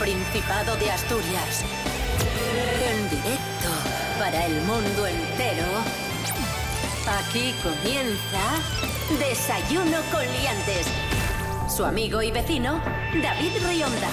[0.00, 1.62] Principado de Asturias.
[2.90, 3.68] En directo
[4.18, 5.66] para el mundo entero.
[7.06, 8.40] Aquí comienza
[9.18, 10.86] Desayuno con Liantes.
[11.68, 12.80] Su amigo y vecino,
[13.22, 14.08] David Rionda.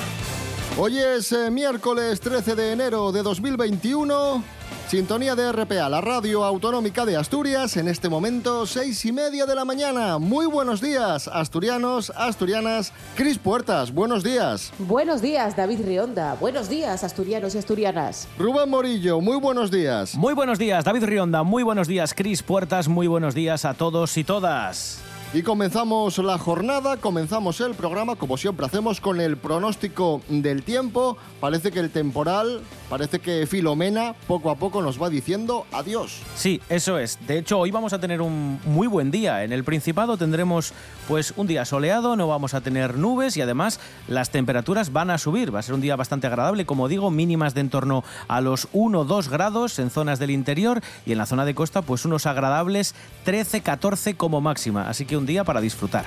[0.78, 4.57] Hoy es eh, miércoles 13 de enero de 2021.
[4.88, 9.54] Sintonía de RPA, la radio autonómica de Asturias, en este momento seis y media de
[9.54, 10.18] la mañana.
[10.18, 12.94] Muy buenos días, asturianos, asturianas.
[13.18, 14.72] Cris Puertas, buenos días.
[14.80, 16.36] Buenos días, David Rionda.
[16.36, 18.30] Buenos días, asturianos y asturianas.
[18.40, 20.16] Rubén Morillo, muy buenos días.
[20.16, 21.44] Muy buenos días, David Rionda.
[21.44, 22.88] Muy buenos días, Cris Puertas.
[22.88, 25.02] Muy buenos días a todos y todas.
[25.34, 31.18] Y comenzamos la jornada, comenzamos el programa, como siempre hacemos, con el pronóstico del tiempo.
[31.42, 36.22] Parece que el temporal, parece que Filomena poco a poco nos va diciendo adiós.
[36.36, 37.20] Sí, eso es.
[37.28, 39.44] De hecho, hoy vamos a tener un muy buen día.
[39.44, 40.72] En el Principado tendremos
[41.10, 45.18] pues un día soleado, no vamos a tener nubes y además las temperaturas van a
[45.18, 45.54] subir.
[45.54, 48.70] Va a ser un día bastante agradable, como digo, mínimas de en torno a los
[48.72, 52.26] 1 2 grados en zonas del interior y en la zona de costa pues unos
[52.26, 54.88] agradables 13 14 como máxima.
[54.88, 56.06] Así que un día para disfrutar.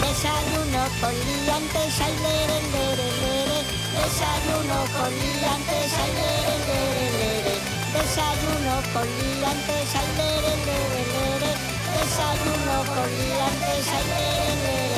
[0.00, 3.58] Desayuno con liantes, ay, lere, lere, lere.
[3.96, 7.54] Desayuno con liantes, ay, lere, lere, lere.
[7.96, 11.50] Desayuno con liantes, ay, lere, lere, lere.
[11.96, 14.95] Desayuno con liantes, ay, lere, lere.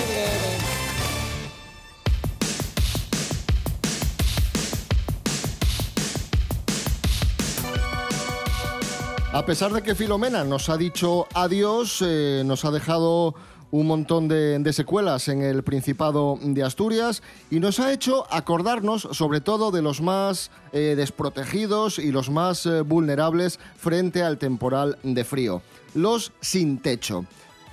[9.38, 13.36] A pesar de que Filomena nos ha dicho adiós, eh, nos ha dejado
[13.70, 19.40] un montón de, secuelas en el Principado de Asturias y nos ha hecho acordarnos sobre
[19.40, 25.22] todo de los más eh, desprotegidos y los más eh, vulnerables frente al temporal de
[25.22, 25.62] frío,
[25.94, 27.24] los sin techo.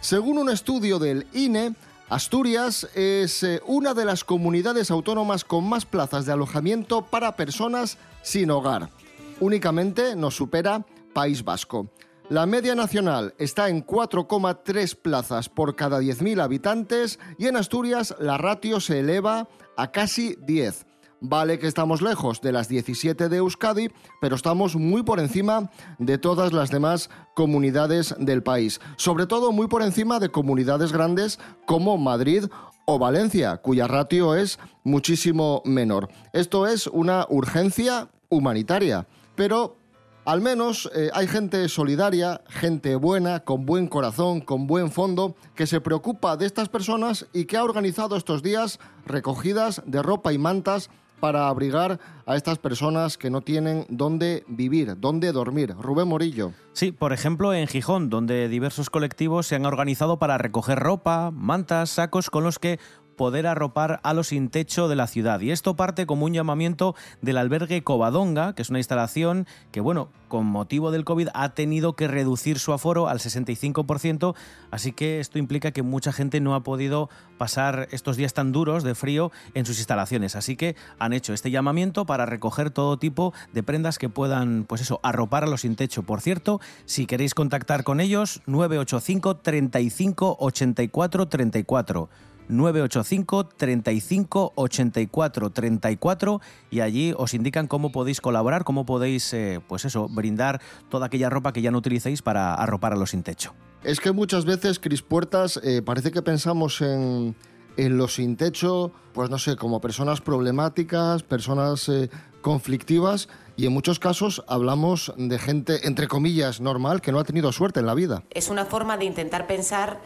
[0.02, 1.74] Según un estudio del INE,
[2.10, 8.52] Asturias es una de las comunidades autónomas con más plazas de alojamiento para personas sin
[8.52, 8.92] hogar.
[9.40, 11.90] Únicamente nos supera País Vasco.
[12.28, 18.38] La media nacional está en 4,3 plazas por cada 10.000 habitantes y en Asturias la
[18.38, 20.86] ratio se eleva a casi 10.
[21.22, 23.90] Vale que estamos lejos de las 17 de Euskadi,
[24.20, 28.82] pero estamos muy por encima de todas las demás comunidades del país.
[28.98, 32.46] Sobre todo muy por encima de comunidades grandes como Madrid
[32.86, 36.10] o Valencia, cuya ratio es muchísimo menor.
[36.34, 39.78] Esto es una urgencia humanitaria, pero
[40.26, 45.68] al menos eh, hay gente solidaria, gente buena, con buen corazón, con buen fondo, que
[45.68, 50.38] se preocupa de estas personas y que ha organizado estos días recogidas de ropa y
[50.38, 55.74] mantas para abrigar a estas personas que no tienen dónde vivir, dónde dormir.
[55.80, 56.52] Rubén Morillo.
[56.74, 61.90] Sí, por ejemplo en Gijón, donde diversos colectivos se han organizado para recoger ropa, mantas,
[61.92, 62.80] sacos con los que
[63.16, 65.40] poder arropar a los sin techo de la ciudad.
[65.42, 70.10] Y esto parte como un llamamiento del albergue Covadonga, que es una instalación que, bueno,
[70.28, 74.36] con motivo del COVID ha tenido que reducir su aforo al 65%,
[74.72, 78.84] así que esto implica que mucha gente no ha podido pasar estos días tan duros
[78.84, 80.36] de frío en sus instalaciones.
[80.36, 84.82] Así que han hecho este llamamiento para recoger todo tipo de prendas que puedan, pues
[84.82, 86.04] eso, arropar a los sin techo.
[86.04, 92.10] Por cierto, si queréis contactar con ellos, 985 35 84 34.
[92.48, 99.86] 985 35 84 34 y allí os indican cómo podéis colaborar, cómo podéis, eh, pues
[99.86, 103.54] eso, brindar toda aquella ropa que ya no utilicéis para arropar a los sin techo.
[103.84, 107.36] Es que muchas veces, Cris Puertas, eh, parece que pensamos en,
[107.78, 112.10] en los sin techo, pues no sé, como personas problemáticas, personas eh,
[112.42, 117.52] conflictivas, y en muchos casos hablamos de gente, entre comillas, normal, que no ha tenido
[117.52, 118.24] suerte en la vida.
[118.32, 120.00] Es una forma de intentar pensar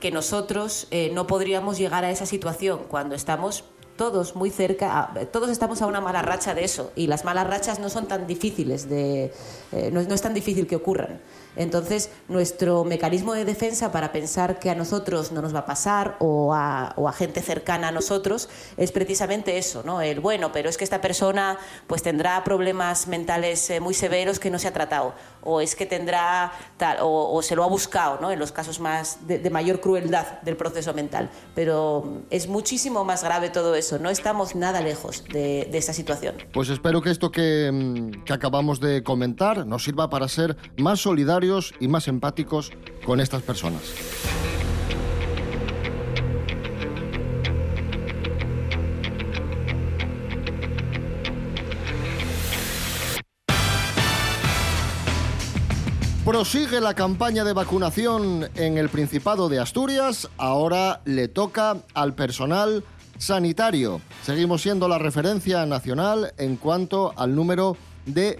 [0.00, 3.64] que nosotros eh, no podríamos llegar a esa situación cuando estamos
[3.96, 7.78] todos muy cerca, todos estamos a una mala racha de eso y las malas rachas
[7.80, 9.30] no son tan difíciles de,
[9.72, 11.20] eh, no es tan difícil que ocurran.
[11.60, 16.16] Entonces, nuestro mecanismo de defensa para pensar que a nosotros no nos va a pasar
[16.18, 18.48] o a, gente cercana a nosotros
[18.78, 20.00] es precisamente eso, ¿no?
[20.00, 24.48] El bueno, pero es que esta persona pues tendrá problemas mentales eh, muy severos que
[24.48, 25.12] no se ha tratado
[25.42, 28.30] o es que tendrá tal o, se lo ha buscado, ¿no?
[28.30, 31.28] En los casos más de, mayor crueldad del proceso mental.
[31.54, 33.98] Pero es muchísimo más grave todo eso.
[33.98, 36.36] No estamos nada lejos de, de esa situación.
[36.52, 41.49] Pues espero que esto mm, que acabamos de comentar nos sirva para ser más solidarios
[41.80, 42.72] y más empáticos
[43.04, 43.82] con estas personas.
[56.24, 60.28] Prosigue la campaña de vacunación en el Principado de Asturias.
[60.38, 62.84] Ahora le toca al personal
[63.18, 64.00] sanitario.
[64.22, 67.89] Seguimos siendo la referencia nacional en cuanto al número de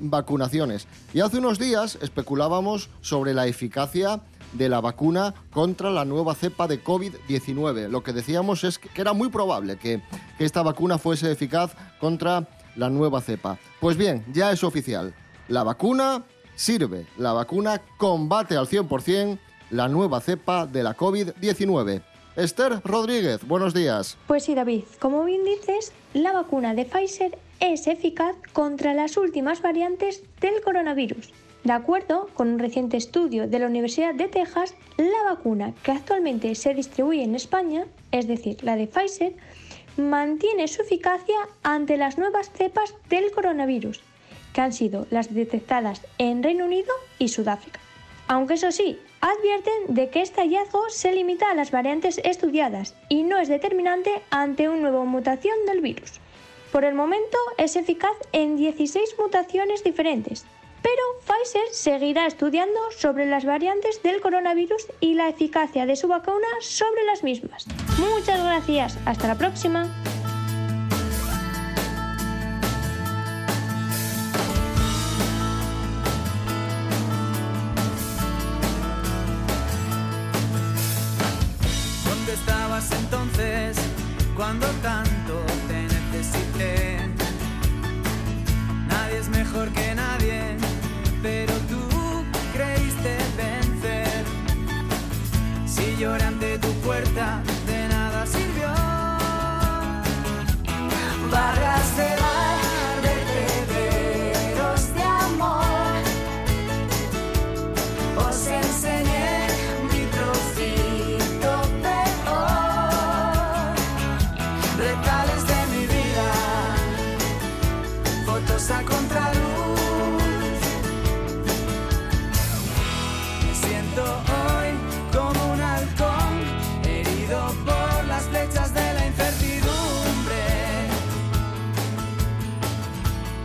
[0.01, 0.87] vacunaciones.
[1.13, 4.21] Y hace unos días especulábamos sobre la eficacia
[4.53, 7.89] de la vacuna contra la nueva cepa de COVID-19.
[7.89, 10.03] Lo que decíamos es que era muy probable que,
[10.39, 13.59] que esta vacuna fuese eficaz contra la nueva cepa.
[13.81, 15.15] Pues bien, ya es oficial.
[15.49, 16.25] La vacuna
[16.57, 17.07] sirve.
[17.17, 19.39] La vacuna combate al 100%
[19.71, 22.03] la nueva cepa de la COVID-19.
[22.37, 24.17] Esther Rodríguez, buenos días.
[24.27, 29.63] Pues sí, David, como bien dices, la vacuna de Pfizer es eficaz contra las últimas
[29.63, 31.33] variantes del coronavirus.
[31.63, 36.55] De acuerdo con un reciente estudio de la Universidad de Texas, la vacuna que actualmente
[36.55, 39.35] se distribuye en España, es decir, la de Pfizer,
[39.99, 44.01] mantiene su eficacia ante las nuevas cepas del coronavirus,
[44.55, 47.81] que han sido las detectadas en Reino Unido y Sudáfrica.
[48.27, 53.23] Aunque eso sí, advierten de que este hallazgo se limita a las variantes estudiadas y
[53.23, 56.21] no es determinante ante una nueva mutación del virus.
[56.73, 60.47] Por el momento es eficaz en 16 mutaciones diferentes,
[60.83, 66.47] pero Pfizer seguirá estudiando sobre las variantes del coronavirus y la eficacia de su vacuna
[66.61, 67.67] sobre las mismas.
[67.99, 69.91] Muchas gracias, hasta la próxima.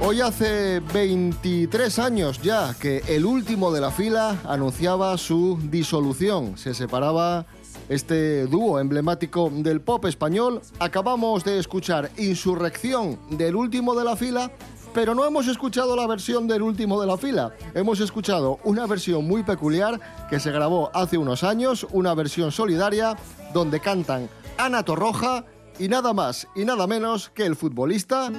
[0.08, 6.60] Hoy hace 23 años ya que el último de la fila anunciaba su disolución.
[6.60, 7.48] Se separaba
[7.90, 10.62] este dúo emblemático del pop español.
[10.78, 14.52] Acabamos de escuchar Insurrección del último de la fila,
[14.94, 17.56] pero no hemos escuchado la versión del último de la fila.
[17.74, 20.00] Hemos escuchado una versión muy peculiar
[20.30, 23.18] que se grabó hace unos años, una versión solidaria
[23.56, 24.30] donde cantan
[24.60, 25.46] Ana Torroja
[25.80, 28.32] y nada más y nada menos que el futbolista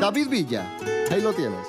[0.00, 0.76] David Villa.
[1.10, 1.66] Ahí lo tienes.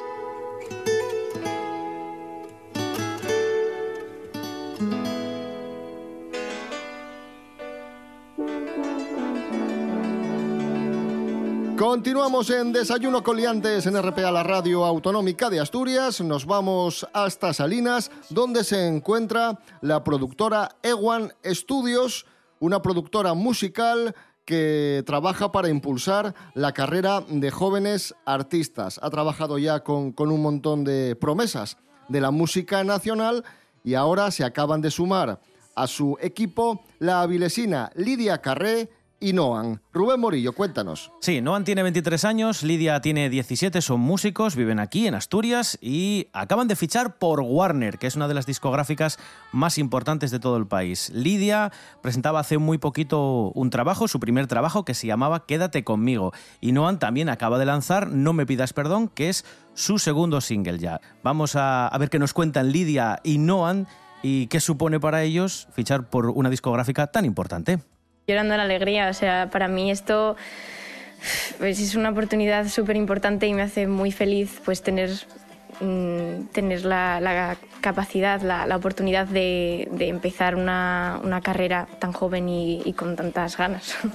[11.82, 16.22] Continuamos en Desayuno Coliantes en RPA, la radio autonómica de Asturias.
[16.22, 22.28] Nos vamos hasta Salinas, donde se encuentra la productora Ewan Studios,
[22.60, 24.16] una productora musical
[24.52, 29.00] que trabaja para impulsar la carrera de jóvenes artistas.
[29.02, 31.78] Ha trabajado ya con, con un montón de promesas
[32.10, 33.46] de la música nacional
[33.86, 35.40] y ahora se acaban de sumar
[35.74, 38.90] a su equipo la avilesina Lidia Carré
[39.22, 39.80] y Noan.
[39.94, 41.12] Rubén Morillo, cuéntanos.
[41.22, 46.28] Sí, Noan tiene 23 años, Lidia tiene 17, son músicos, viven aquí en Asturias y
[46.34, 49.20] acaban de fichar por Warner, que es una de las discográficas
[49.52, 51.12] más importantes de todo el país.
[51.14, 56.34] Lidia presentaba hace muy poquito un trabajo, su primer trabajo, que se llamaba Quédate conmigo.
[56.60, 60.80] Y Noan también acaba de lanzar No me pidas perdón, que es su segundo single
[60.80, 61.00] ya.
[61.24, 63.88] Vamos a, ver qué nos cuentan Lidia y Noan
[64.24, 67.80] y qué supone para ellos fichar por una discográfica tan importante
[68.32, 69.10] llorando la alegría.
[69.10, 70.36] O sea, para mí esto
[71.60, 75.12] pues, es una oportunidad súper importante y me hace muy feliz pues tener,
[75.82, 82.12] mm, tener la, la capacidad, la, la oportunidad de, de empezar una, una, carrera tan
[82.12, 83.98] joven y, y, con tantas ganas.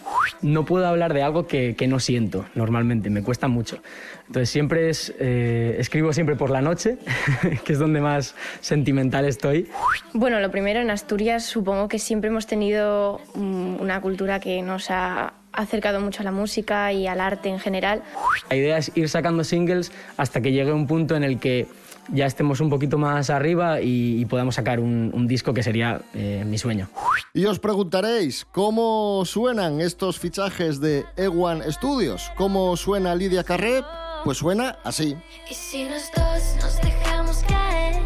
[0.43, 3.79] No puedo hablar de algo que, que no siento normalmente, me cuesta mucho.
[4.27, 6.99] Entonces siempre es, eh, escribo siempre por la noche,
[7.65, 9.69] que es donde más sentimental estoy.
[10.13, 14.91] Bueno, lo primero en Asturias supongo que siempre hemos tenido mm, una cultura que nos
[14.91, 18.03] ha acercado mucho a la música y al arte en general.
[18.51, 21.67] La idea es ir sacando singles hasta que llegue un punto en el que
[22.13, 26.03] ya estemos un poquito más arriba y, y podamos sacar un, un, disco que sería
[26.15, 26.89] eh, mi sueño.
[27.35, 32.31] Y os preguntaréis, ¿cómo suenan estos fichajes de Ewan Studios?
[32.37, 33.83] ¿Cómo suena Lidia Carré?
[34.25, 35.17] Pues suena así.
[35.51, 38.03] Y si los dos nos dejamos caer,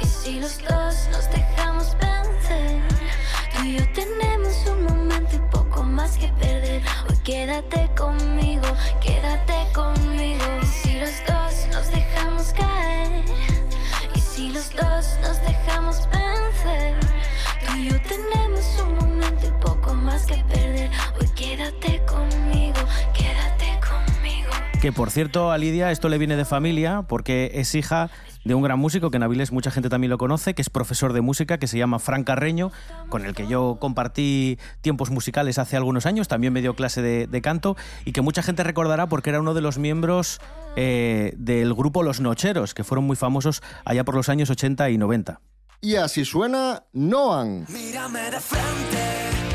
[0.00, 2.82] y si los dos nos dejamos vencer,
[3.54, 4.05] tú y yo tenemos
[7.26, 8.68] quédate conmigo,
[9.00, 10.05] quédate conmigo.
[24.86, 28.08] Que por cierto, a Lidia esto le viene de familia porque es hija
[28.44, 31.12] de un gran músico que en Avilés mucha gente también lo conoce, que es profesor
[31.12, 32.70] de música, que se llama Fran Carreño,
[33.08, 37.26] con el que yo compartí tiempos musicales hace algunos años, también me dio clase de,
[37.26, 40.40] de canto y que mucha gente recordará porque era uno de los miembros
[40.76, 44.98] eh, del grupo Los Nocheros, que fueron muy famosos allá por los años 80 y
[44.98, 45.40] 90.
[45.80, 47.66] Y así suena Noan.
[47.70, 49.45] Mírame de frente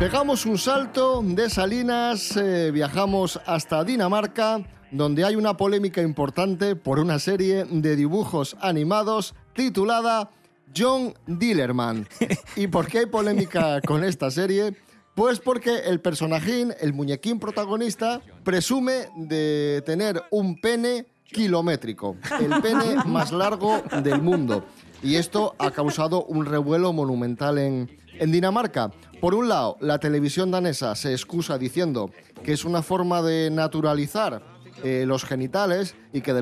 [0.00, 6.98] Pegamos un salto de Salinas, eh, viajamos hasta Dinamarca, donde hay una polémica importante por
[6.98, 10.30] una serie de dibujos animados titulada
[10.74, 12.08] John Dillerman.
[12.56, 14.74] ¿Y por qué hay polémica con esta serie?
[15.14, 23.04] Pues porque el personajín, el muñequín protagonista, presume de tener un pene kilométrico, el pene
[23.04, 24.64] más largo del mundo.
[25.02, 28.90] Y esto ha causado un revuelo monumental en, en Dinamarca.
[29.20, 32.10] Por un lado, la televisión danesa se excusa diciendo
[32.42, 34.42] que es una forma de naturalizar
[34.82, 36.32] eh, los genitales y que,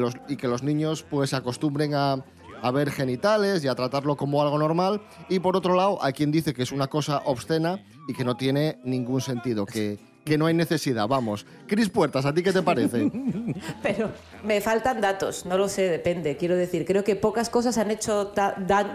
[0.49, 2.25] los niños pues se acostumbren a,
[2.63, 5.03] a ver genitales y a tratarlo como algo normal.
[5.29, 8.37] Y por otro lado, hay quien dice que es una cosa obscena y que no
[8.37, 11.09] tiene ningún sentido, que, que no hay necesidad.
[11.09, 11.45] Vamos.
[11.67, 13.11] Cris Puertas, ¿a ti qué te parece?
[13.83, 14.11] Pero
[14.45, 16.37] me faltan datos, no lo sé, depende.
[16.37, 18.29] Quiero decir, creo que pocas cosas han hecho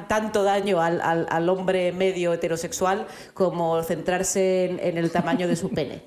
[0.07, 5.55] tanto daño al, al- al hombre medio heterosexual como centrarse en, en el tamaño de
[5.55, 6.03] su pene,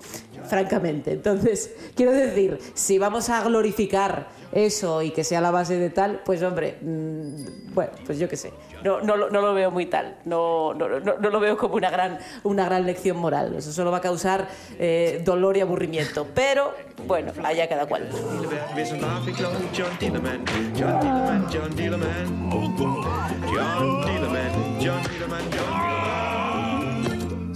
[0.48, 1.12] francamente.
[1.12, 6.20] Entonces, quiero decir, si vamos a glorificar eso y que sea la base de tal,
[6.24, 8.52] pues hombre, mm, bueno, pues yo qué sé.
[8.84, 12.18] No, no, no lo veo muy tal, no, no, no, lo veo como una gran,
[12.44, 13.54] una gran lección moral.
[13.56, 14.48] Eso solo va a causar
[14.78, 16.26] eh, dolor y aburrimiento.
[16.34, 16.74] Pero,
[17.06, 18.08] bueno, allá cada cual.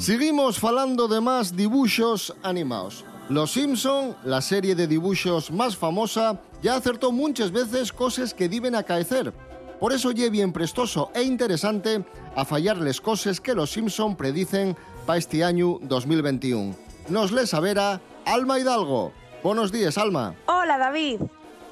[0.00, 3.04] Seguimos falando de más dibuixos animados.
[3.28, 8.74] Los Simpson, la serie de dibuixos más famosa, ya acertó muchas veces cosas que deben
[8.74, 9.34] acaecer.
[9.78, 12.02] Por eso lle bien prestoso e interesante
[12.34, 16.74] a fallarles cosas que los Simpson predicen para este año 2021.
[17.10, 19.12] Nos les verá Alma Hidalgo.
[19.44, 20.34] Buenos días, Alma.
[20.46, 21.20] Hola David.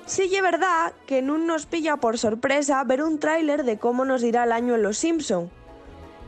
[0.04, 4.22] Sí, es verdad que nun nos pilla por sorpresa ver un tráiler de cómo nos
[4.22, 5.48] irá el año en Los Simpson.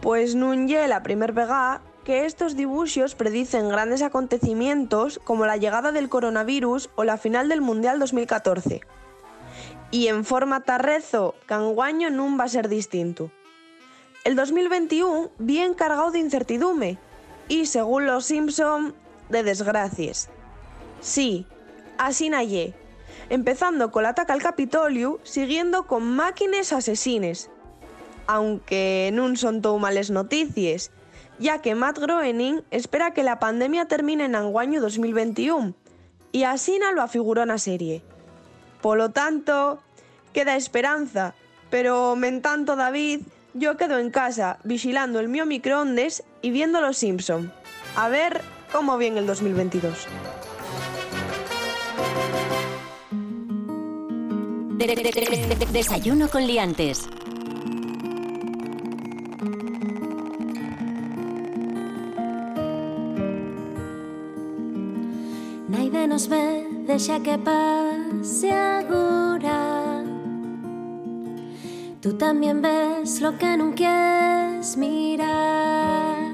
[0.01, 5.93] Pues nun lle la primer vegada que estos dibujos predicen grandes acontecimientos como la llegada
[5.93, 8.81] del coronavirus o la final del Mundial 2014.
[9.93, 13.31] Y en forma tarrezo, canguaño nun va a ser distinto.
[14.25, 16.99] El 2021 bien cargado de incertidumbre
[17.47, 18.93] y, según los Simpson,
[19.29, 20.31] de desgracias.
[20.99, 21.47] Sí,
[21.97, 22.75] así naye.
[23.29, 27.51] Empezando con el ataque al Capitolio, siguiendo con máquinas asesines.
[28.27, 30.91] Aunque nun son todo males noticias,
[31.41, 35.75] ya que Matt Groening espera que la pandemia termine en anguaño 2021,
[36.33, 38.03] y así na lo afiguró na serie.
[38.81, 39.81] Polo tanto,
[40.33, 41.35] queda esperanza,
[41.71, 43.23] pero men tanto David,
[43.55, 47.53] yo quedo en casa vigilando el mío microondas y viendo Los Simpson.
[47.97, 50.07] A ver cómo viene el 2022.
[54.79, 57.09] De- de- de- de- de- Desayuno con liantes.
[66.21, 70.05] Nos ve, deixa que pase agora
[72.03, 76.33] Tú también ves lo que non quieres mirar.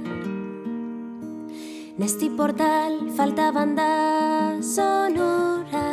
[1.98, 5.90] Neste portal falta banda sonora.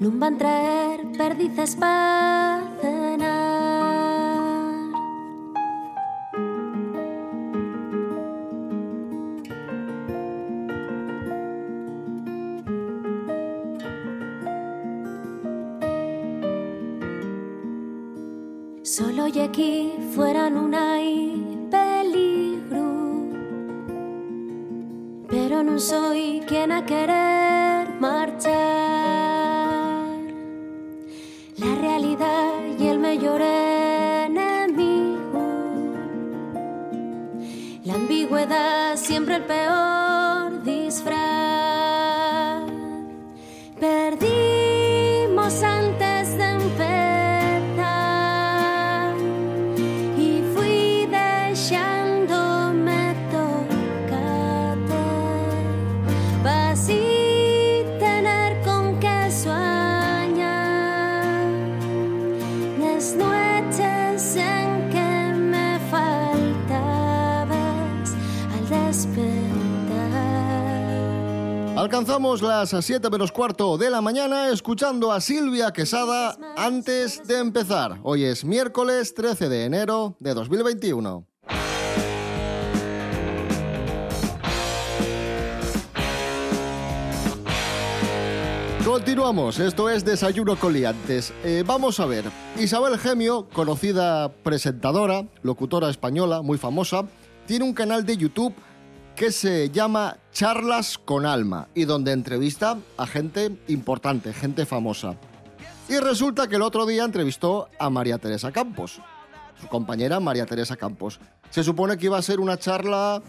[0.00, 2.75] Non van traer perdices pa
[18.86, 23.26] Solo y aquí fueran una y peligro.
[25.28, 28.54] Pero no soy quien a querer marchar.
[31.56, 35.42] La realidad y el mayor enemigo.
[37.82, 40.05] La ambigüedad siempre el peor.
[71.76, 77.98] Alcanzamos las 7 menos cuarto de la mañana escuchando a Silvia Quesada antes de empezar.
[78.02, 81.26] Hoy es miércoles 13 de enero de 2021.
[88.82, 91.34] Continuamos, esto es Desayuno con Liantes.
[91.44, 92.24] Eh, vamos a ver,
[92.58, 97.04] Isabel Gemio, conocida presentadora, locutora española, muy famosa,
[97.44, 98.54] tiene un canal de YouTube
[99.16, 105.16] que se llama Charlas con Alma y donde entrevista a gente importante, gente famosa.
[105.88, 109.00] Y resulta que el otro día entrevistó a María Teresa Campos,
[109.58, 111.18] su compañera María Teresa Campos.
[111.48, 113.22] Se supone que iba a ser una charla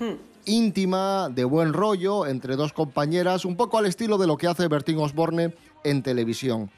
[0.43, 4.67] íntima, de buen rollo, entre dos compañeras, un poco al estilo de lo que hace
[4.67, 6.69] Bertín Osborne en televisión.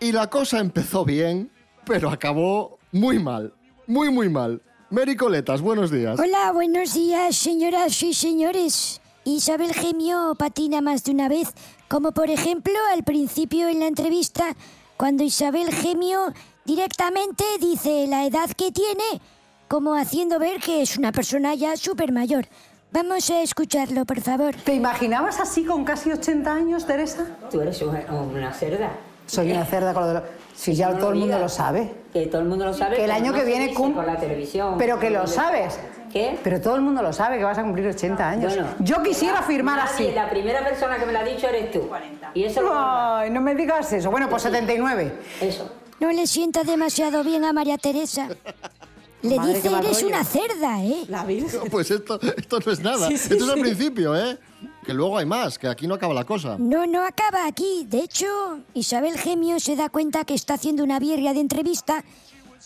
[0.00, 1.52] Y la cosa empezó bien,
[1.84, 3.54] pero acabó muy mal,
[3.86, 4.60] muy muy mal.
[4.88, 6.18] Mary Coletas, buenos días.
[6.20, 9.00] Hola, buenos días, señoras y señores.
[9.24, 11.48] Isabel Gemio patina más de una vez,
[11.88, 14.54] como por ejemplo al principio en la entrevista,
[14.96, 16.32] cuando Isabel Gemio
[16.64, 19.20] directamente dice la edad que tiene,
[19.66, 22.46] como haciendo ver que es una persona ya súper mayor.
[22.92, 24.54] Vamos a escucharlo, por favor.
[24.54, 27.26] ¿Te imaginabas así con casi 80 años, Teresa?
[27.50, 28.92] Tú eres una, una cerda.
[29.26, 30.45] Soy una cerda con lo de lo...
[30.56, 31.92] Si ya No todo el mundo lo sabe.
[32.12, 32.96] Que todo el mundo lo sabe.
[32.96, 34.74] Que el año no que viene dice cum- por la televisión.
[34.78, 35.78] Pero que lo sabes.
[36.12, 36.38] ¿Qué?
[36.42, 38.54] Pero todo el mundo lo sabe que vas a cumplir 80 años.
[38.54, 40.12] Bueno, Yo quisiera afirmar nadie, así.
[40.14, 41.90] La primera persona que me lo ha dicho eres tú.
[42.32, 44.10] Y eso lo Ay, no me digas eso.
[44.10, 45.12] Bueno, pues 79.
[45.42, 45.70] Eso.
[46.00, 48.28] No le sienta demasiado bien a María Teresa.
[49.22, 50.06] Le Madre, dice, eres rollo".
[50.08, 51.04] una cerda, ¿eh?
[51.08, 51.60] La Virgen.
[51.64, 53.08] No, pues esto, esto no es nada.
[53.08, 54.38] Sí, sí, esto es el principio, ¿eh?
[54.84, 56.56] Que luego hay más, que aquí no acaba la cosa.
[56.58, 57.86] No, no acaba aquí.
[57.88, 58.26] De hecho,
[58.74, 62.04] Isabel Gemio se da cuenta que está haciendo una birria de entrevista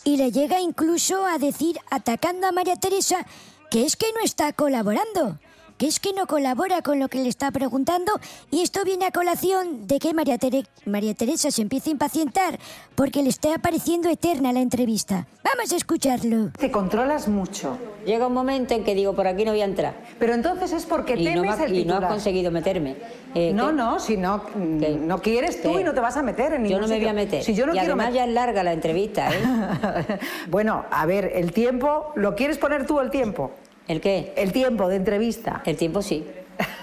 [0.04, 3.26] y le llega incluso a decir, atacando a María Teresa,
[3.70, 5.38] que es que no está colaborando,
[5.80, 8.12] que es que no colabora con lo que le está preguntando
[8.50, 12.58] y esto viene a colación de que María, Tere- María Teresa se empieza a impacientar
[12.94, 15.26] porque le está pareciendo eterna la entrevista.
[15.42, 16.50] Vamos a escucharlo.
[16.58, 17.78] Te controlas mucho.
[18.04, 19.94] Llega un momento en que digo, por aquí no voy a entrar.
[20.18, 22.96] Pero entonces es porque y no, temes el y no has conseguido meterme.
[23.34, 23.72] Eh, No, ¿qué?
[23.72, 25.80] no, si no, mm, no quieres tú ¿Qué?
[25.80, 27.42] y no te vas a meter en Yo no me voy a meter.
[27.42, 29.38] Si yo no y quiero además met- ya es larga la entrevista, ¿eh?
[30.50, 33.52] Bueno, a ver, el tiempo, ¿lo quieres poner tú el tiempo?
[33.90, 34.32] ¿El qué?
[34.36, 35.62] El tiempo de entrevista.
[35.66, 36.24] El tiempo sí.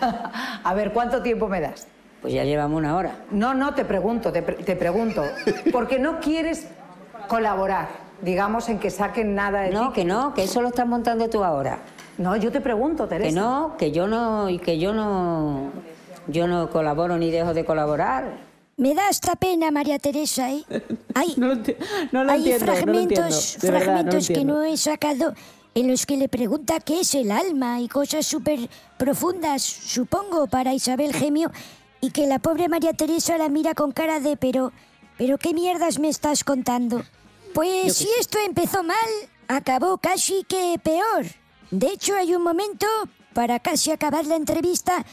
[0.64, 1.88] a ver, ¿cuánto tiempo me das?
[2.22, 3.16] Pues ya llevamos una hora.
[3.32, 5.24] No, no, te pregunto, te, pre- te pregunto.
[5.72, 6.68] Porque no quieres
[7.30, 7.88] colaborar,
[8.22, 9.94] digamos, en que saquen nada de No, ti.
[10.02, 11.80] que no, que eso lo estás montando tú ahora.
[12.18, 13.30] No, yo te pregunto, Teresa.
[13.30, 15.70] Que no, que yo no, y que yo no,
[16.28, 18.26] yo no colaboro ni dejo de colaborar.
[18.76, 20.62] Me da hasta pena, María Teresa, ¿eh?
[21.16, 24.44] Hay, no lo hay entiendo, no lo fragmentos, entiendo, de verdad, no lo fragmentos que
[24.44, 25.34] no he sacado
[25.78, 30.74] en los que le pregunta qué es el alma y cosas súper profundas, supongo, para
[30.74, 31.52] Isabel Gemio,
[32.02, 34.72] y que la pobre María Teresa la mira con cara de pero,
[35.20, 37.04] pero qué mierdas me estás contando.
[37.54, 38.98] Pues si esto empezó mal,
[39.48, 41.28] acabó casi que peor.
[41.70, 42.88] De hecho, hay un momento,
[43.34, 45.06] para casi acabar la entrevista,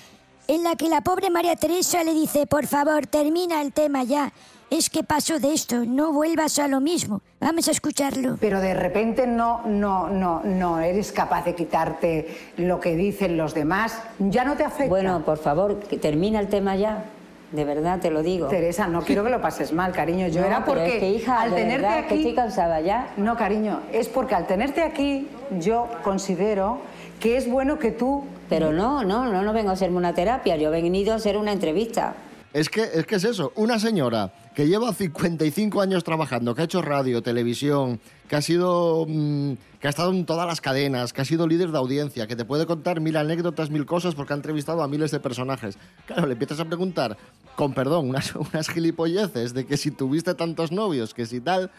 [0.48, 4.33] en la que la pobre María Teresa le dice, por favor, termina el tema ya.
[4.70, 7.20] Es que paso de esto, no vuelvas a lo mismo.
[7.40, 8.37] Vamos a escucharlo.
[8.40, 13.55] Pero de repente no, no, no, no eres capaz de quitarte lo que dicen los
[13.55, 14.03] demás.
[14.18, 14.88] Ya no te afecta.
[14.88, 17.05] Bueno, por favor, que termina el tema ya.
[17.53, 18.48] De verdad te lo digo.
[18.48, 20.27] Teresa, no quiero que lo pases mal, cariño.
[20.27, 22.14] Yo No, era pero porque es que, hija, al de tenerte verdad, que aquí.
[22.16, 23.12] estoy cansada ya.
[23.16, 25.29] No, cariño, es porque al tenerte aquí
[25.61, 26.79] yo considero
[27.20, 28.24] que es bueno que tú.
[28.48, 31.37] Pero no, no, no, no vengo a hacerme una terapia, yo he venido a hacer
[31.38, 32.14] una entrevista.
[32.54, 36.64] Es que, es que es eso, una señora que lleva 55 años trabajando, que ha
[36.64, 41.20] hecho radio, televisión, que ha sido mm, que ha estado en todas las cadenas, que
[41.20, 44.36] ha sido líder de audiencia, que te puede contar mil anécdotas, mil cosas porque ha
[44.36, 45.76] entrevistado a miles de personajes.
[46.06, 47.16] Claro, le empiezas a preguntar,
[47.56, 51.72] con perdón, unas, unas gilipolleces de que si tuviste tantos novios, que si tal,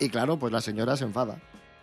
[0.00, 1.40] y claro, pues la señora se enfada.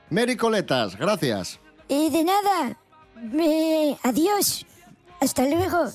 [0.10, 1.62] Mary Coletas, gracias.
[1.88, 2.78] Eh, de nada.
[3.16, 3.98] Me...
[4.04, 4.66] Adiós.
[5.26, 5.92] Hasta luego.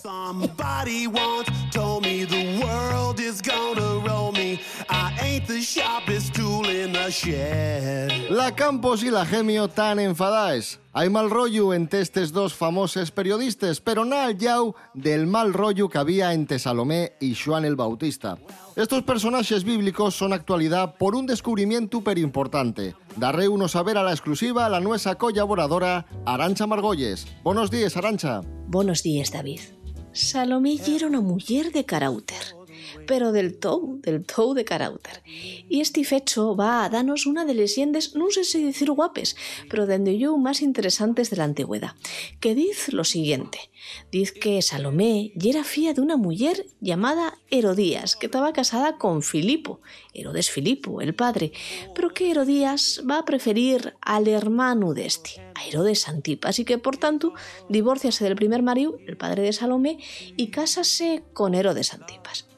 [8.30, 10.80] La Campos y la Gemio tan enfadaes.
[10.92, 15.98] Hay mal rollo entre estos dos famosos periodistas, pero nada yau del mal rollo que
[15.98, 18.38] había entre Salomé y Juan el Bautista.
[18.74, 22.94] Estos personajes bíblicos son actualidad por un descubrimiento súper importante.
[23.16, 27.26] Daré uno saber a la exclusiva a la nuestra colaboradora Arancha Margolles.
[27.44, 28.40] Buenos días, Arancha.
[28.66, 29.60] Buenos días, David.
[30.12, 32.56] Salomé era una mujer de carácter,
[33.06, 35.22] pero del tou, del tou de carácter.
[35.68, 39.36] Y este fecho va a darnos una de leyendas, no sé si decir guapes,
[39.68, 41.94] pero dende yo más interesantes de la antigüedad,
[42.40, 43.58] que dice lo siguiente.
[44.12, 49.22] Dice que Salomé ya era fía de una mujer llamada Herodías, que estaba casada con
[49.22, 49.80] Filipo,
[50.12, 51.52] Herodes Filipo, el padre,
[51.94, 56.78] pero que Herodías va a preferir al hermano de este, a Herodes Antipas, y que
[56.78, 57.32] por tanto
[57.68, 59.98] divorciase del primer marido, el padre de Salomé,
[60.36, 62.49] y cásase con Herodes Antipas.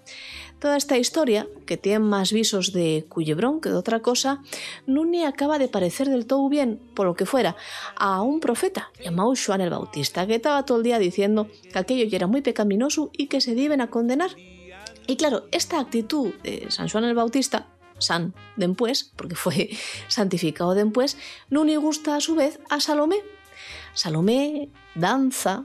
[0.63, 4.45] Toda esta historia, que tiene más visos de culebrón que de otra cosa,
[4.87, 7.57] le acaba de parecer del todo bien, por lo que fuera,
[7.97, 12.05] a un profeta llamado Juan el Bautista, que estaba todo el día diciendo que aquello
[12.05, 14.31] ya era muy pecaminoso y que se deben a condenar.
[15.09, 17.67] Y claro, esta actitud de San Juan el Bautista,
[17.99, 19.71] San después, porque fue
[20.07, 21.17] santificado después,
[21.65, 23.17] le gusta a su vez a Salomé.
[23.95, 25.65] Salomé danza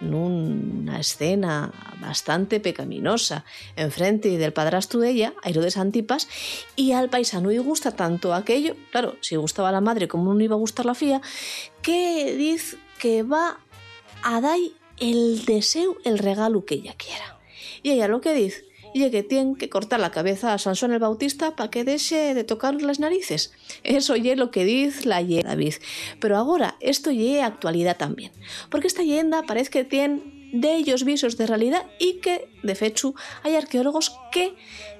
[0.00, 3.44] una escena bastante pecaminosa
[3.76, 6.28] enfrente del padrastro de ella, Herodes Antipas,
[6.76, 10.54] y al paisano y gusta tanto aquello, claro, si gustaba la madre como no iba
[10.54, 11.20] a gustar la fía,
[11.82, 13.58] que dice que va
[14.22, 14.58] a dar
[14.98, 17.38] el deseo, el regalo que ella quiera.
[17.82, 20.98] Y ella lo que dice y que tiene que cortar la cabeza a Sansón el
[20.98, 23.52] Bautista para que deje de tocar las narices.
[23.82, 25.74] Eso ye lo que dice la ye David.
[26.20, 28.32] Pero ahora esto ye actualidad también.
[28.70, 30.22] Porque esta leyenda parece que tiene
[30.52, 34.54] de ellos visos de realidad y que, de hecho, hay arqueólogos que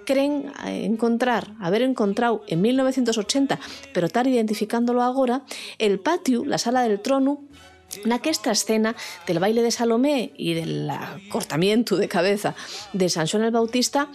[0.04, 3.58] creen encontrar, haber encontrado en 1980,
[3.92, 5.44] pero estar identificándolo ahora,
[5.78, 7.42] el patio, la sala del trono,
[8.12, 8.94] aquesta escena
[9.26, 10.90] del baile de Salomé y del
[11.30, 12.54] cortamiento de cabeza
[12.92, 14.08] de Sansón el Bautista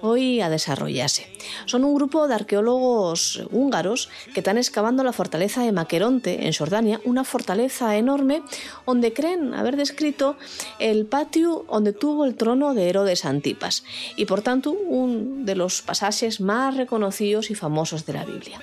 [0.00, 1.26] hoy a desarrollarse.
[1.66, 7.00] Son un grupo de arqueólogos húngaros que están excavando la fortaleza de Maqueronte, en Jordania,
[7.04, 8.42] una fortaleza enorme
[8.86, 10.36] donde creen haber descrito
[10.78, 13.84] el patio donde tuvo el trono de Herodes Antipas
[14.16, 18.60] y por tanto un de los pasajes más reconocidos y famosos de la Biblia.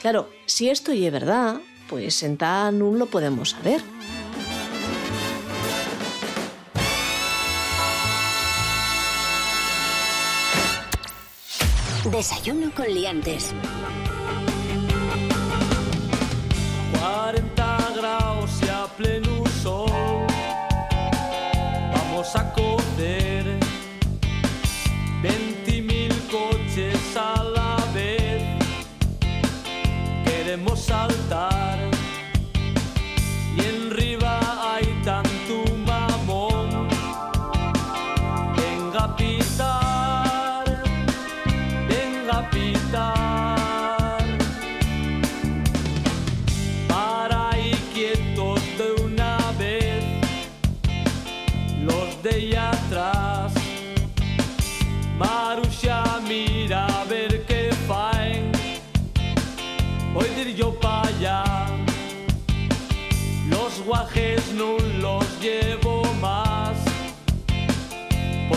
[0.00, 3.80] Claro, si esto es verdad, pues en tan no lo podemos saber.
[12.10, 13.52] Desayuno con liantes.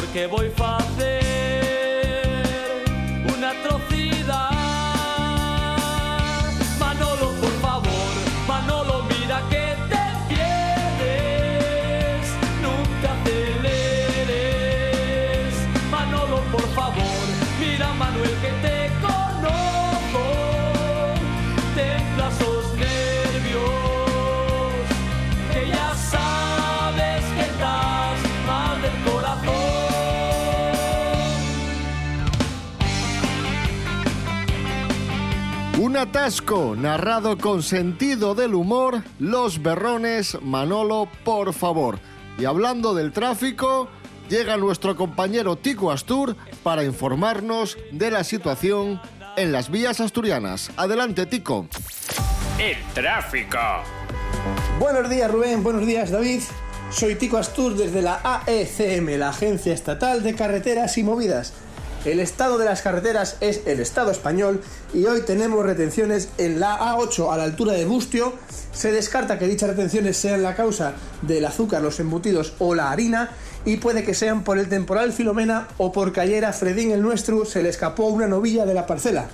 [0.10, 0.50] Porque voy
[35.80, 42.00] Un atasco narrado con sentido del humor, Los Berrones, Manolo, por favor.
[42.38, 43.88] Y hablando del tráfico,
[44.28, 49.00] llega nuestro compañero Tico Astur para informarnos de la situación
[49.38, 50.70] en las vías asturianas.
[50.76, 51.70] Adelante, Tico.
[52.60, 53.58] El tráfico.
[54.82, 56.42] Buenos días Rubén, buenos días David.
[56.92, 61.54] Soy Tico Astur desde la AECM, la Agencia Estatal de Carreteras y Movidas.
[62.06, 64.62] El estado de las carreteras es el estado español
[64.94, 68.34] y hoy tenemos retenciones en la A8 a la altura de Bustio.
[68.72, 73.32] Se descarta que dichas retenciones sean la causa del azúcar, los embutidos o la harina
[73.66, 77.44] y puede que sean por el temporal Filomena o porque ayer a Fredín el nuestro
[77.44, 79.28] se le escapó una novilla de la parcela.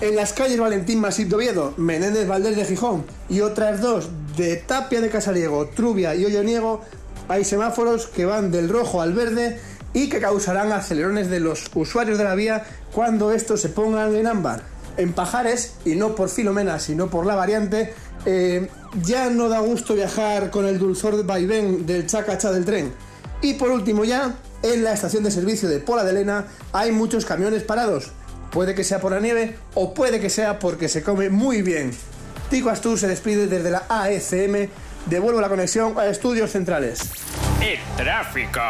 [0.00, 5.00] En las calles Valentín Masip de Menéndez Valdés de Gijón y otras dos de Tapia
[5.00, 6.80] de Casariego, Trubia y Olloniego,
[7.28, 9.60] hay semáforos que van del rojo al verde
[9.92, 14.26] y que causarán acelerones de los usuarios de la vía cuando estos se pongan en
[14.26, 14.62] ámbar.
[14.96, 17.94] En Pajares, y no por Filomena, sino por la variante,
[18.26, 18.68] eh,
[19.02, 22.92] ya no da gusto viajar con el dulzor de vaivén del chacacha del tren.
[23.40, 27.24] Y por último ya, en la estación de servicio de Pola de Lena hay muchos
[27.24, 28.10] camiones parados.
[28.50, 31.92] Puede que sea por la nieve o puede que sea porque se come muy bien.
[32.50, 34.68] Tico Astur se despide desde la AECM.
[35.06, 37.00] Devuelvo la conexión a estudios centrales.
[37.60, 38.60] El tráfico.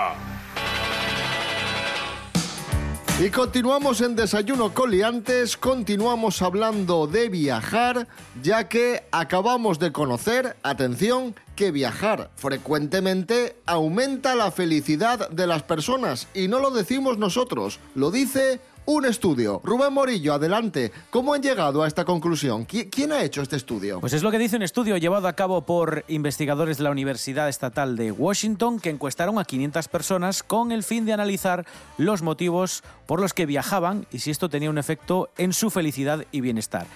[3.20, 8.06] Y continuamos en Desayuno con Liantes, continuamos hablando de viajar,
[8.44, 16.28] ya que acabamos de conocer, atención, que viajar frecuentemente aumenta la felicidad de las personas.
[16.32, 19.60] Y no lo decimos nosotros, lo dice un estudio.
[19.64, 20.92] Rubén Morillo, adelante.
[21.10, 22.66] ¿Cómo han llegado a esta conclusión?
[22.66, 24.00] ¿Qui- ¿Quién ha hecho este estudio?
[24.00, 27.50] Pues es lo que dice un estudio llevado a cabo por investigadores de la Universidad
[27.50, 31.66] Estatal de Washington que encuestaron a 500 personas con el fin de analizar
[31.98, 36.24] los motivos por los que viajaban y si esto tenía un efecto en su felicidad
[36.32, 36.86] y bienestar.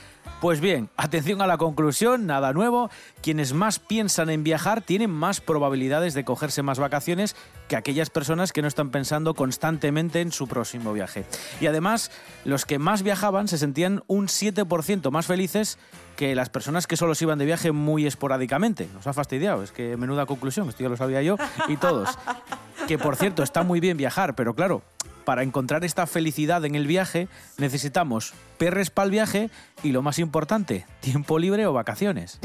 [0.40, 2.88] Pues bien, atención a la conclusión, nada nuevo.
[3.22, 7.36] Quienes más piensan en viajar tienen más probabilidades de cogerse más vacaciones
[7.68, 11.24] que aquellas personas que no están pensando constantemente en su próximo viaje.
[11.60, 12.12] Y además,
[12.44, 15.78] los que más viajaban se sentían un 7% más felices
[16.14, 18.88] que las personas que solo se iban de viaje muy esporádicamente.
[18.94, 22.08] Nos ha fastidiado, es que menuda conclusión, esto ya lo sabía yo y todos.
[22.86, 24.82] Que por cierto, está muy bien viajar, pero claro,
[25.24, 27.26] para encontrar esta felicidad en el viaje
[27.58, 29.50] necesitamos perres para el viaje
[29.82, 32.38] y lo más importante, tiempo libre o vacaciones.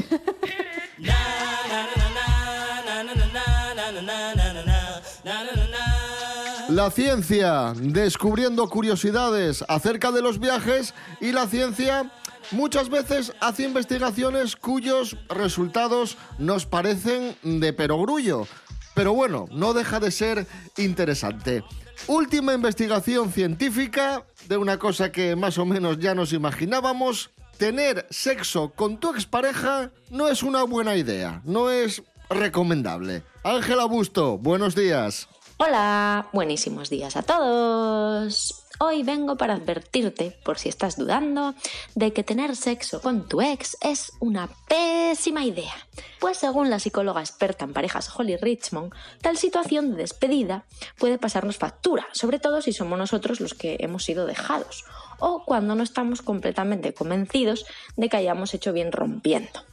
[6.68, 12.10] La ciencia, descubriendo curiosidades acerca de los viajes y la ciencia
[12.50, 18.46] muchas veces hace investigaciones cuyos resultados nos parecen de perogrullo.
[18.94, 21.64] Pero bueno, no deja de ser interesante.
[22.06, 27.30] Última investigación científica de una cosa que más o menos ya nos imaginábamos.
[27.56, 33.22] Tener sexo con tu expareja no es una buena idea, no es recomendable.
[33.42, 35.28] Ángela Busto, buenos días.
[35.60, 38.64] Hola, buenísimos días a todos.
[38.78, 41.52] Hoy vengo para advertirte, por si estás dudando,
[41.96, 45.74] de que tener sexo con tu ex es una pésima idea.
[46.20, 50.64] Pues según la psicóloga experta en parejas Holly Richmond, tal situación de despedida
[50.96, 54.84] puede pasarnos factura, sobre todo si somos nosotros los que hemos sido dejados
[55.18, 57.66] o cuando no estamos completamente convencidos
[57.96, 59.64] de que hayamos hecho bien rompiendo.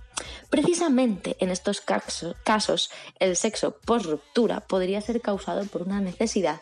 [0.50, 6.62] Precisamente en estos caso- casos, el sexo post ruptura podría ser causado por una necesidad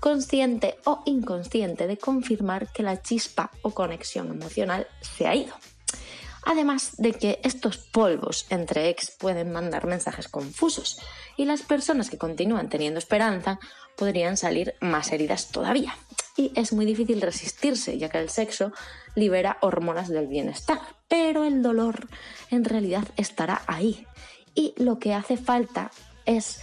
[0.00, 5.54] consciente o inconsciente de confirmar que la chispa o conexión emocional se ha ido.
[6.44, 10.98] Además de que estos polvos entre ex pueden mandar mensajes confusos
[11.36, 13.58] y las personas que continúan teniendo esperanza
[13.96, 15.96] podrían salir más heridas todavía.
[16.38, 18.72] Y es muy difícil resistirse, ya que el sexo
[19.16, 22.06] libera hormonas del bienestar, pero el dolor
[22.50, 24.06] en realidad estará ahí.
[24.54, 25.90] Y lo que hace falta
[26.26, 26.60] es,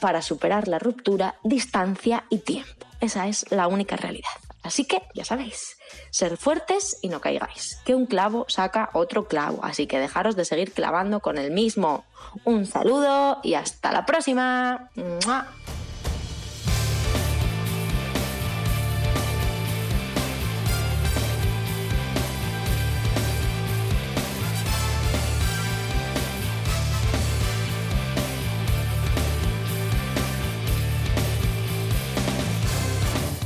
[0.00, 2.86] para superar la ruptura, distancia y tiempo.
[3.00, 4.28] Esa es la única realidad.
[4.62, 5.78] Así que, ya sabéis,
[6.10, 10.44] ser fuertes y no caigáis, que un clavo saca otro clavo, así que dejaros de
[10.44, 12.04] seguir clavando con el mismo.
[12.44, 14.90] Un saludo y hasta la próxima.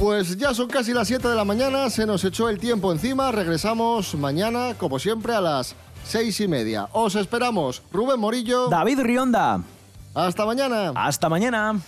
[0.01, 3.31] Pues ya son casi las 7 de la mañana, se nos echó el tiempo encima,
[3.33, 6.89] regresamos mañana, como siempre, a las 6 y media.
[6.93, 8.69] Os esperamos, Rubén Morillo.
[8.69, 9.61] David Rionda.
[10.15, 10.93] Hasta mañana.
[10.95, 11.79] Hasta mañana.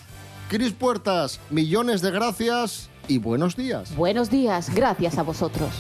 [0.50, 3.96] Cris Puertas, millones de gracias y buenos días.
[3.96, 5.70] Buenos días, gracias a vosotros.